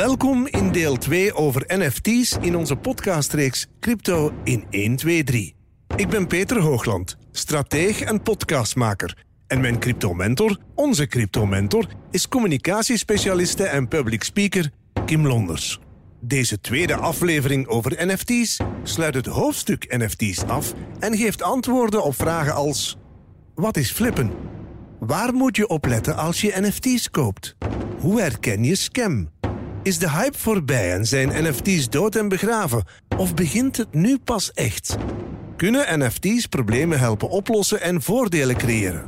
Welkom 0.00 0.46
in 0.46 0.72
deel 0.72 0.96
2 0.96 1.34
over 1.34 1.64
NFT's 1.66 2.36
in 2.40 2.56
onze 2.56 2.76
podcastreeks 2.76 3.66
Crypto 3.80 4.32
in 4.44 4.64
1, 4.70 4.96
2, 4.96 5.24
3. 5.24 5.54
Ik 5.96 6.08
ben 6.08 6.26
Peter 6.26 6.60
Hoogland, 6.60 7.16
strateeg 7.32 8.00
en 8.00 8.22
podcastmaker. 8.22 9.24
En 9.46 9.60
mijn 9.60 9.78
crypto-mentor, 9.78 10.58
onze 10.74 11.06
crypto-mentor, 11.06 11.86
is 12.10 12.28
communicatiespecialiste 12.28 13.64
en 13.64 13.88
public 13.88 14.24
speaker 14.24 14.70
Kim 15.06 15.26
Londers. 15.26 15.78
Deze 16.20 16.60
tweede 16.60 16.96
aflevering 16.96 17.66
over 17.66 18.06
NFT's 18.06 18.56
sluit 18.82 19.14
het 19.14 19.26
hoofdstuk 19.26 19.96
NFT's 19.96 20.42
af 20.42 20.74
en 20.98 21.16
geeft 21.16 21.42
antwoorden 21.42 22.04
op 22.04 22.14
vragen 22.14 22.54
als: 22.54 22.98
Wat 23.54 23.76
is 23.76 23.90
flippen? 23.90 24.30
Waar 24.98 25.34
moet 25.34 25.56
je 25.56 25.68
op 25.68 25.86
letten 25.86 26.16
als 26.16 26.40
je 26.40 26.56
NFT's 26.60 27.10
koopt? 27.10 27.56
Hoe 27.98 28.20
herken 28.20 28.64
je 28.64 28.74
scam? 28.74 29.28
Is 29.82 29.98
de 29.98 30.10
hype 30.10 30.38
voorbij 30.38 30.92
en 30.92 31.06
zijn 31.06 31.44
NFT's 31.44 31.88
dood 31.88 32.16
en 32.16 32.28
begraven? 32.28 32.84
Of 33.16 33.34
begint 33.34 33.76
het 33.76 33.94
nu 33.94 34.18
pas 34.18 34.52
echt? 34.52 34.96
Kunnen 35.56 36.00
NFT's 36.00 36.46
problemen 36.46 36.98
helpen 36.98 37.28
oplossen 37.28 37.80
en 37.80 38.02
voordelen 38.02 38.56
creëren? 38.56 39.04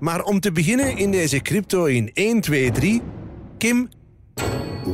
Maar 0.00 0.22
om 0.22 0.40
te 0.40 0.52
beginnen 0.52 0.96
in 0.96 1.10
deze 1.10 1.40
crypto 1.40 1.84
in 1.84 2.10
1, 2.14 2.40
2, 2.40 2.70
3... 2.70 3.02
Kim, 3.58 3.88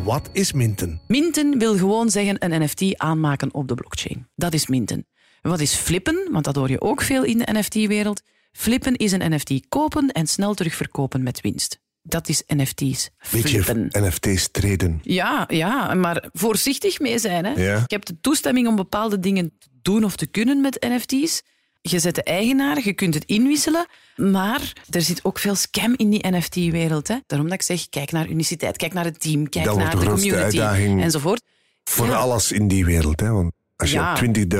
wat 0.04 0.28
is 0.32 0.52
minten? 0.52 1.00
Minten 1.06 1.58
wil 1.58 1.76
gewoon 1.76 2.10
zeggen 2.10 2.44
een 2.44 2.62
NFT 2.62 2.98
aanmaken 2.98 3.54
op 3.54 3.68
de 3.68 3.74
blockchain. 3.74 4.28
Dat 4.34 4.54
is 4.54 4.66
minten. 4.66 5.06
Wat 5.42 5.60
is 5.60 5.74
flippen? 5.74 6.28
Want 6.30 6.44
dat 6.44 6.56
hoor 6.56 6.70
je 6.70 6.80
ook 6.80 7.02
veel 7.02 7.24
in 7.24 7.38
de 7.38 7.48
NFT-wereld. 7.52 8.22
Flippen 8.52 8.96
is 8.96 9.12
een 9.12 9.34
NFT 9.34 9.68
kopen 9.68 10.08
en 10.08 10.26
snel 10.26 10.54
terugverkopen 10.54 11.22
met 11.22 11.40
winst. 11.40 11.80
Dat 12.08 12.28
is 12.28 12.42
NFT's. 12.46 13.10
Beetje 13.30 13.62
Flippen. 13.64 14.04
NFT's 14.06 14.48
treden. 14.50 15.00
Ja, 15.02 15.44
ja, 15.48 15.94
maar 15.94 16.28
voorzichtig 16.32 16.98
mee 17.00 17.18
zijn. 17.18 17.44
Hè. 17.44 17.50
Ja. 17.50 17.74
Je 17.74 17.94
hebt 17.94 18.06
de 18.06 18.20
toestemming 18.20 18.66
om 18.66 18.76
bepaalde 18.76 19.18
dingen 19.20 19.52
te 19.58 19.68
doen 19.82 20.04
of 20.04 20.16
te 20.16 20.26
kunnen 20.26 20.60
met 20.60 20.86
NFT's. 20.88 21.42
Je 21.80 21.98
zet 21.98 22.14
de 22.14 22.22
eigenaar, 22.22 22.80
je 22.84 22.92
kunt 22.92 23.14
het 23.14 23.24
inwisselen, 23.24 23.86
maar 24.16 24.72
er 24.90 25.02
zit 25.02 25.24
ook 25.24 25.38
veel 25.38 25.54
scam 25.54 25.94
in 25.96 26.10
die 26.10 26.26
NFT-wereld. 26.30 27.06
Daarom 27.26 27.48
dat 27.48 27.58
ik 27.58 27.62
zeg, 27.62 27.88
kijk 27.88 28.12
naar 28.12 28.28
uniciteit, 28.28 28.76
kijk 28.76 28.92
naar 28.92 29.04
het 29.04 29.20
team, 29.20 29.48
kijk 29.48 29.64
Dat 29.64 29.76
naar 29.76 29.90
de 29.90 29.96
de 29.98 30.04
community 30.06 30.38
uitdaging. 30.42 31.02
enzovoort. 31.02 31.42
Voor 31.84 32.06
Ja. 32.06 32.14
alles 32.16 32.52
in 32.52 32.68
die 32.68 32.84
wereld. 32.84 33.20
Hè? 33.20 33.30
Want 33.30 33.52
als 33.78 33.90
je 33.90 33.96
Ja. 33.96 34.16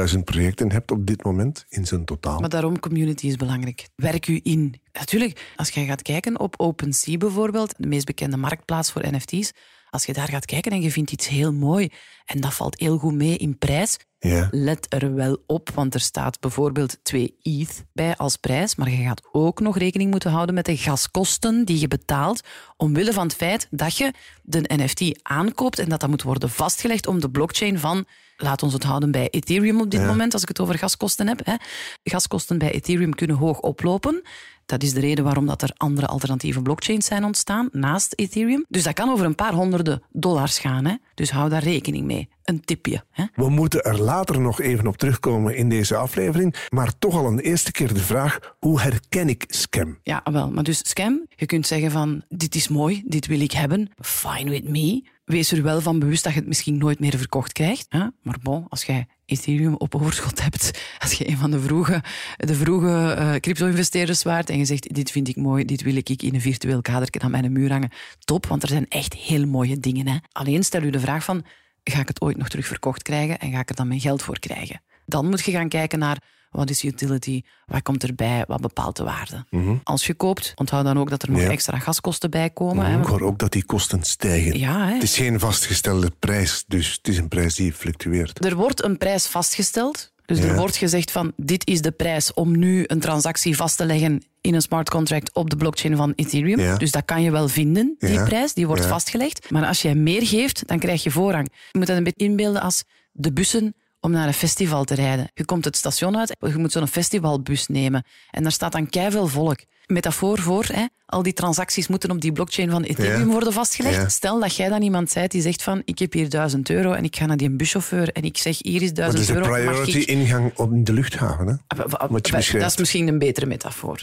20.000 0.09 0.25
projecten 0.25 0.73
hebt 0.73 0.91
op 0.91 1.07
dit 1.07 1.25
moment 1.25 1.65
in 1.69 1.87
zijn 1.87 2.05
totaal. 2.05 2.41
Maar 2.41 2.49
daarom 2.49 2.79
community 2.81 3.27
is 3.27 3.37
belangrijk. 3.37 3.89
Werk 3.97 4.29
u 4.29 4.41
in. 4.43 4.81
Natuurlijk, 4.93 5.53
als 5.57 5.69
je 5.69 5.85
gaat 5.85 6.03
kijken 6.03 6.41
op 6.41 6.55
OpenSea 6.57 7.17
bijvoorbeeld, 7.17 7.75
de 7.77 7.87
meest 7.87 8.07
bekende 8.07 8.37
marktplaats 8.37 8.93
voor 8.93 9.03
NFT's, 9.11 9.53
als 9.91 10.05
je 10.05 10.13
daar 10.13 10.29
gaat 10.29 10.45
kijken 10.45 10.73
en 10.73 10.81
je 10.83 10.91
vindt 10.91 11.11
iets 11.13 11.29
heel 11.29 11.53
mooi 11.53 11.89
en 12.25 12.41
dat 12.41 12.55
valt 12.55 12.79
heel 12.81 12.99
goed 12.99 13.15
mee 13.15 13.37
in 13.37 13.59
prijs, 13.59 13.97
Ja. 14.19 14.49
let 14.51 14.87
er 14.89 15.15
wel 15.15 15.43
op, 15.47 15.71
want 15.75 15.95
er 15.95 16.01
staat 16.01 16.41
bijvoorbeeld 16.41 16.99
2 17.03 17.37
ETH 17.43 17.85
bij 17.93 18.17
als 18.17 18.37
prijs, 18.37 18.75
maar 18.75 18.91
je 18.91 19.03
gaat 19.03 19.23
ook 19.33 19.61
nog 19.61 19.79
rekening 19.79 20.11
moeten 20.11 20.31
houden 20.31 20.55
met 20.55 20.65
de 20.65 20.77
gaskosten 20.77 21.65
die 21.65 21.81
je 21.81 21.89
betaalt, 21.89 22.41
omwille 22.77 23.13
van 23.13 23.27
het 23.27 23.35
feit 23.37 23.67
dat 23.71 23.97
je 23.97 24.13
de 24.43 24.63
NFT 24.67 25.19
aankoopt 25.23 25.79
en 25.79 25.89
dat 25.89 26.01
dat 26.01 26.09
moet 26.11 26.23
worden 26.23 26.51
vastgelegd 26.51 27.07
om 27.07 27.21
de 27.21 27.31
blockchain 27.31 27.79
van, 27.79 28.05
laat 28.37 28.63
ons 28.63 28.73
het 28.73 28.83
houden 28.83 29.11
bij 29.11 29.29
Ethereum 29.31 29.81
op 29.81 29.91
dit 29.91 30.07
moment, 30.07 30.33
als 30.33 30.43
ik 30.43 30.49
het 30.49 30.61
over 30.61 30.79
gaskosten 30.79 31.29
heb. 31.29 31.41
Hè. 31.45 31.55
Gaskosten 32.03 32.59
bij 32.59 32.73
Ethereum 32.73 33.15
kunnen 33.15 33.37
hoog 33.37 33.61
oplopen. 33.61 34.23
Dat 34.69 34.83
is 34.83 34.93
de 34.93 35.01
reden 35.01 35.25
waarom 35.25 35.47
dat 35.47 35.63
er 35.63 35.71
andere 35.77 36.07
alternatieve 36.07 36.63
blockchains 36.63 37.07
zijn 37.07 37.25
ontstaan 37.25 37.69
naast 37.73 38.13
Ethereum. 38.17 38.65
Dus 38.69 38.83
dat 38.83 38.95
kan 38.95 39.11
over 39.11 39.25
een 39.25 39.35
paar 39.35 39.53
honderden 39.53 40.03
dollars 40.13 40.59
gaan. 40.59 40.85
Hè. 40.85 40.95
Dus 41.15 41.31
hou 41.31 41.49
daar 41.49 41.63
rekening 41.63 42.05
mee. 42.05 42.29
Een 42.45 42.65
tipje. 42.65 43.05
Hè. 43.11 43.25
We 43.35 43.49
moeten 43.49 43.83
er 43.83 44.01
later 44.01 44.41
nog 44.41 44.61
even 44.61 44.87
op 44.87 44.97
terugkomen 44.97 45.57
in 45.57 45.69
deze 45.69 45.97
aflevering. 45.97 46.55
Maar 46.69 46.99
toch 46.99 47.15
al 47.15 47.27
een 47.27 47.39
eerste 47.39 47.73
keer 47.73 47.95
de 47.95 48.01
vraag: 48.01 48.39
hoe 48.59 48.81
herken 48.81 49.29
ik 49.29 49.45
scam? 49.47 49.99
Ja, 50.03 50.23
wel. 50.33 50.51
Maar 50.51 50.65
dus 50.65 50.89
scam, 50.89 51.27
je 51.37 51.47
kunt 51.47 51.67
zeggen 51.67 51.91
van 51.91 52.23
dit 52.29 52.55
is 52.55 52.69
mooi, 52.69 53.03
dit 53.07 53.27
wil 53.27 53.41
ik 53.41 53.53
hebben, 53.53 53.91
fine 54.01 54.51
with 54.51 54.69
me. 54.69 55.03
Wees 55.29 55.53
er 55.53 55.63
wel 55.63 55.81
van 55.81 55.99
bewust 55.99 56.25
dat 56.25 56.33
je 56.33 56.39
het 56.39 56.49
misschien 56.49 56.79
nooit 56.79 57.01
meer 57.01 57.19
verkocht 57.19 57.53
krijgt. 57.53 57.87
Hè? 57.89 58.07
Maar 58.23 58.37
bon, 58.43 58.67
als 58.69 58.85
jij 58.85 59.07
Ethereum 59.25 59.75
op 59.75 59.95
overschot 59.95 60.43
hebt, 60.43 60.81
als 61.03 61.13
je 61.13 61.29
een 61.29 61.37
van 61.37 61.51
de 61.51 61.61
vroege, 61.61 62.03
de 62.37 62.55
vroege 62.55 63.13
eh, 63.13 63.35
crypto-investeerders 63.35 64.23
waart 64.23 64.51
en 64.51 64.59
je 64.59 64.65
zegt 64.65 64.95
dit 64.95 65.11
vind 65.11 65.29
ik 65.29 65.37
mooi, 65.37 65.65
dit 65.65 65.83
wil 65.83 65.97
ik 65.97 66.09
in 66.09 66.35
een 66.35 66.41
virtueel 66.41 66.83
kader 66.83 67.09
aan 67.19 67.31
mijn 67.31 67.53
muur 67.53 67.71
hangen, 67.71 67.91
top, 68.19 68.47
want 68.47 68.63
er 68.63 68.69
zijn 68.69 68.89
echt 68.89 69.15
heel 69.15 69.47
mooie 69.47 69.81
dingen. 69.81 70.09
Hè? 70.09 70.17
Alleen 70.33 70.65
stel 70.65 70.83
u 70.83 70.91
de 70.91 71.01
vraag 71.01 71.25
van, 71.25 71.45
ga 71.85 72.01
ik 72.01 72.09
het 72.09 72.21
ooit 72.21 72.37
nog 72.37 72.49
terug 72.49 72.67
verkocht 72.67 73.03
krijgen 73.03 73.39
en 73.39 73.51
ga 73.51 73.61
ik 73.61 73.69
er 73.69 73.77
dan 73.77 73.89
mijn 73.89 74.01
geld 74.01 74.23
voor 74.23 74.39
krijgen? 74.39 74.83
Dan 75.07 75.29
moet 75.29 75.45
je 75.45 75.51
gaan 75.51 75.69
kijken 75.69 75.99
naar 75.99 76.23
wat 76.51 76.71
is 76.71 76.85
utility, 76.85 77.43
wat 77.67 77.83
komt 77.83 78.03
erbij, 78.03 78.45
wat 78.47 78.61
bepaalt 78.61 78.97
de 78.97 79.05
waarde. 79.05 79.45
Als 79.85 80.07
je 80.07 80.15
koopt, 80.15 80.53
onthoud 80.57 80.85
dan 80.85 80.99
ook 80.99 81.11
dat 81.11 81.23
er 81.23 81.31
nog 81.31 81.41
Ja. 81.41 81.51
extra 81.51 81.79
gaskosten 81.79 82.31
bij 82.31 82.51
komen. 82.51 82.87
hè, 82.87 82.99
Ik 83.01 83.07
hoor 83.07 83.21
ook 83.23 83.39
dat 83.39 83.53
die 83.53 83.65
kosten 83.65 84.03
stijgen. 84.03 84.59
Ja, 84.59 84.87
hè. 84.87 84.93
Het 84.95 85.03
is 85.03 85.17
geen 85.17 85.41
vastgestelde 85.41 86.11
prijs, 86.19 86.65
dus 86.69 86.93
het 86.93 87.09
is 87.09 87.19
een 87.19 87.29
prijs 87.29 87.55
die 87.55 87.73
fluctueert. 87.73 88.45
Er 88.45 88.57
wordt 88.57 88.85
een 88.85 88.99
prijs 88.99 89.27
vastgesteld. 89.27 90.13
Dus 90.27 90.39
Ja. 90.39 90.45
er 90.45 90.57
wordt 90.57 90.77
gezegd 90.77 91.11
van 91.11 91.33
dit 91.37 91.67
is 91.67 91.81
de 91.83 91.91
prijs 91.91 92.33
om 92.35 92.59
nu 92.59 92.85
een 92.87 93.01
transactie 93.01 93.57
vast 93.57 93.77
te 93.77 93.87
leggen 93.87 94.23
in 94.41 94.55
een 94.55 94.63
smart 94.63 94.91
contract 94.91 95.35
op 95.35 95.51
de 95.51 95.57
blockchain 95.57 95.97
van 95.97 96.13
Ethereum. 96.17 96.61
Ja. 96.61 96.77
Dus 96.77 96.91
dat 96.91 97.05
kan 97.05 97.23
je 97.23 97.31
wel 97.31 97.49
vinden, 97.49 97.95
die 97.99 98.13
Ja. 98.13 98.25
prijs, 98.25 98.55
die 98.55 98.67
wordt 98.67 98.87
vastgelegd. 98.87 99.51
Maar 99.51 99.67
als 99.67 99.83
jij 99.83 99.95
meer 99.95 100.27
geeft, 100.27 100.67
dan 100.67 100.79
krijg 100.79 101.03
je 101.03 101.11
voorrang. 101.11 101.49
Je 101.73 101.79
moet 101.79 101.87
dat 101.87 101.97
een 101.97 102.05
beetje 102.05 102.25
inbeelden 102.25 102.63
als 102.63 102.85
de 103.13 103.33
bussen 103.33 103.75
om 104.01 104.11
naar 104.11 104.27
een 104.27 104.35
festival 104.35 104.85
te 104.85 104.95
rijden. 104.95 105.31
Je 105.35 105.45
komt 105.45 105.65
het 105.65 105.77
station 105.77 106.19
uit, 106.19 106.37
je 106.41 106.57
moet 106.57 106.73
zo'n 106.73 106.89
festivalbus 106.89 107.67
nemen. 107.67 108.05
En 108.31 108.43
daar 108.43 108.53
staat 108.53 108.73
dan 108.73 108.89
keiveel 108.89 109.27
volk. 109.27 109.59
Metafoor 109.87 110.39
voor, 110.39 110.65
hè, 110.73 110.85
al 111.07 111.23
die 111.23 111.33
transacties 111.33 111.87
moeten 111.89 112.11
op 112.11 112.21
die 112.21 112.33
blockchain 112.33 112.71
van 112.71 112.83
Ethereum 112.83 113.19
Ja. 113.27 113.33
worden 113.33 113.53
vastgelegd. 113.53 113.95
Ja. 113.95 114.09
Stel 114.09 114.41
dat 114.41 114.57
jij 114.57 114.69
dan 114.69 114.83
iemand 114.83 115.11
zijt 115.11 115.31
die 115.31 115.43
zegt 115.43 115.63
van 115.63 115.83
ik 115.85 115.99
heb 115.99 116.13
hier 116.13 116.29
1000 116.29 116.71
euro 116.71 116.93
en 116.93 117.05
ik 117.05 117.17
ga 117.17 117.27
naar 117.27 117.37
die 117.37 117.51
buschauffeur 117.51 118.09
en 118.13 118.23
ik 118.23 118.37
zeg 118.37 118.57
hier 118.59 118.83
is 118.83 118.89
Dat 118.93 118.97
1000 118.97 119.21
is 119.23 119.27
de 119.27 119.35
euro. 119.35 119.49
mag 119.49 119.59
priority 119.59 119.99
ik... 119.99 120.07
ingang 120.07 120.53
op 120.57 120.71
de 120.87 120.93
luchthaven. 120.93 121.47
Hè? 121.47 121.83
Ah, 121.83 122.11
Wat 122.11 122.27
je 122.27 122.37
beschrijft. 122.37 122.61
Dat 122.65 122.71
is 122.71 122.77
misschien 122.79 123.09
een 123.09 123.19
betere 123.19 123.47
metafoor. 123.47 124.01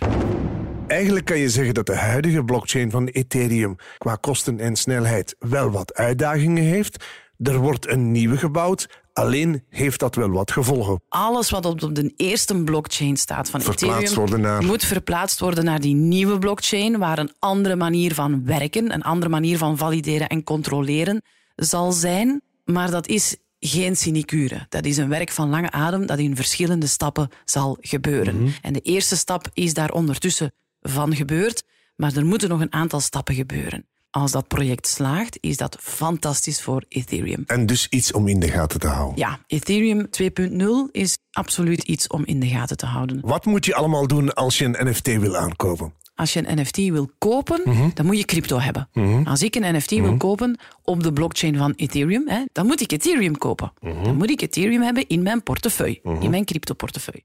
Eigenlijk 0.88 1.25
kan 1.25 1.38
je 1.38 1.50
zeggen 1.50 1.73
dat 1.73 1.85
de 1.85 1.95
huidige 1.95 2.44
blockchain 2.44 2.91
van 2.91 3.06
Ethereum 3.07 3.75
qua 3.97 4.16
kosten 4.16 4.59
en 4.59 4.75
snelheid 4.75 5.35
wel 5.39 5.72
wat 5.72 5.94
uitdagingen 5.94 6.63
heeft. 6.63 7.03
Er 7.39 7.57
wordt 7.57 7.88
een 7.89 8.12
nieuwe 8.12 8.38
gebouwd, 8.38 8.88
alleen 9.15 9.63
heeft 9.69 9.99
dat 9.99 10.15
wel 10.15 10.29
wat 10.29 10.51
gevolgen. 10.51 11.01
Alles 11.09 11.49
wat 11.49 11.65
op 11.65 11.95
de 11.95 12.13
eerste 12.15 12.63
blockchain 12.63 13.17
staat 13.17 13.49
van 13.49 13.61
Verplaatst 13.61 14.01
Ethereum 14.01 14.15
worden 14.15 14.41
naar- 14.41 14.63
moet 14.63 14.83
verplaatst 14.85 15.39
worden 15.39 15.65
naar 15.65 15.79
die 15.79 15.95
nieuwe 15.95 16.39
blockchain 16.39 16.97
waar 16.97 17.17
een 17.17 17.33
andere 17.39 17.75
manier 17.75 18.13
van 18.13 18.45
werken, 18.45 18.93
een 18.93 19.03
andere 19.03 19.29
manier 19.31 19.57
van 19.57 19.77
valideren 19.77 20.27
en 20.27 20.43
controleren 20.43 21.21
zal 21.55 21.91
zijn. 21.91 22.41
Maar 22.65 22.91
dat 22.91 23.07
is 23.07 23.35
geen 23.59 23.95
sinecure. 23.95 24.65
Dat 24.69 24.85
is 24.85 24.97
een 24.97 25.09
werk 25.09 25.31
van 25.31 25.49
lange 25.49 25.71
adem 25.71 26.05
dat 26.05 26.19
in 26.19 26.35
verschillende 26.35 26.87
stappen 26.87 27.29
zal 27.45 27.77
gebeuren. 27.81 28.35
Mhm. 28.41 28.49
En 28.61 28.73
de 28.73 28.81
eerste 28.81 29.17
stap 29.17 29.47
is 29.53 29.73
daar 29.73 29.91
ondertussen 29.91 30.51
van 30.81 31.15
gebeurd, 31.15 31.63
maar 31.95 32.15
er 32.15 32.25
moeten 32.25 32.49
nog 32.49 32.61
een 32.61 32.73
aantal 32.73 32.99
stappen 32.99 33.35
gebeuren. 33.35 33.87
Als 34.15 34.31
dat 34.31 34.47
project 34.47 34.87
slaagt, 34.87 35.37
is 35.41 35.57
dat 35.57 35.77
fantastisch 35.79 36.61
voor 36.61 36.83
Ethereum. 36.87 37.43
En 37.45 37.65
dus 37.65 37.87
iets 37.89 38.11
om 38.11 38.27
in 38.27 38.39
de 38.39 38.47
gaten 38.47 38.79
te 38.79 38.87
houden. 38.87 39.17
Ja, 39.17 39.39
Ethereum 39.47 40.07
2.0 40.21 40.91
is 40.91 41.17
absoluut 41.31 41.83
iets 41.83 42.07
om 42.07 42.25
in 42.25 42.39
de 42.39 42.47
gaten 42.47 42.77
te 42.77 42.85
houden. 42.85 43.19
Wat 43.21 43.45
moet 43.45 43.65
je 43.65 43.75
allemaal 43.75 44.07
doen 44.07 44.33
als 44.33 44.57
je 44.57 44.65
een 44.65 44.89
NFT 44.89 45.07
wil 45.07 45.35
aankopen? 45.37 45.93
Als 46.15 46.33
je 46.33 46.47
een 46.47 46.59
NFT 46.59 46.77
wil 46.77 47.09
kopen, 47.17 47.91
dan 47.93 48.06
moet 48.06 48.17
je 48.17 48.25
crypto 48.25 48.59
hebben. 48.59 48.89
Als 49.23 49.44
ik 49.44 49.56
een 49.56 49.75
NFT 49.75 49.91
wil 49.91 50.18
kopen 50.18 50.59
op 50.81 51.03
de 51.03 51.13
blockchain 51.13 51.57
van 51.57 51.73
Ethereum, 51.75 52.27
hè, 52.27 52.44
dan 52.51 52.65
moet 52.65 52.81
ik 52.81 52.91
Ethereum 52.91 53.38
kopen. 53.38 53.73
Dan 53.81 54.15
moet 54.15 54.29
ik 54.29 54.41
Ethereum 54.41 54.81
hebben 54.81 55.07
in 55.07 55.23
mijn 55.23 55.44
portefeuille, 55.44 56.00
in 56.19 56.29
mijn 56.29 56.45
crypto-portefeuille. 56.45 57.23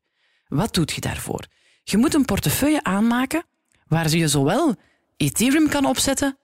Wat 0.48 0.74
doet 0.74 0.92
je 0.92 1.00
daarvoor? 1.00 1.44
Je 1.82 1.96
moet 1.96 2.14
een 2.14 2.24
portefeuille 2.24 2.82
aanmaken 2.82 3.44
waar 3.86 4.10
je 4.10 4.28
zowel 4.28 4.74
Ethereum 5.16 5.68
kan 5.68 5.84
opzetten 5.84 6.38